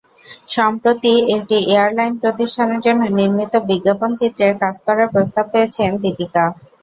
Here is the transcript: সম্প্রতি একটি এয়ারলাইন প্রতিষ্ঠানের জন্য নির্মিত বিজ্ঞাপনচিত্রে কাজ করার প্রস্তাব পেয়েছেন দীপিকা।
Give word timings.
সম্প্রতি 0.47 1.13
একটি 1.35 1.57
এয়ারলাইন 1.71 2.13
প্রতিষ্ঠানের 2.21 2.83
জন্য 2.85 3.01
নির্মিত 3.17 3.53
বিজ্ঞাপনচিত্রে 3.69 4.47
কাজ 4.61 4.75
করার 4.85 5.07
প্রস্তাব 5.13 5.45
পেয়েছেন 5.53 5.89
দীপিকা। 6.03 6.43